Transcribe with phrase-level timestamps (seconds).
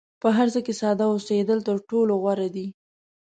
[0.21, 2.67] په هر څه کې ساده اوسېدل تر ټولو غوره دي.